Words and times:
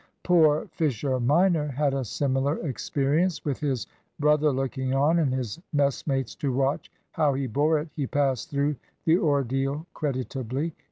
Poor 0.23 0.65
Fisher 0.71 1.19
minor 1.19 1.67
had 1.67 1.93
a 1.93 2.03
similar 2.03 2.57
experience. 2.67 3.45
With 3.45 3.59
his 3.59 3.85
brother 4.19 4.51
looking 4.51 4.95
on, 4.95 5.19
and 5.19 5.31
his 5.31 5.59
messmates 5.73 6.33
to 6.37 6.51
watch 6.51 6.91
how 7.11 7.35
he 7.35 7.45
bore 7.45 7.77
it, 7.77 7.89
he 7.95 8.07
passed 8.07 8.49
through 8.49 8.77
the 9.05 9.19
ordeal 9.19 9.85
creditably. 9.93 10.73